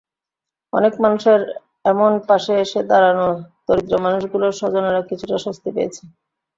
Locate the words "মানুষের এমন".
1.03-2.11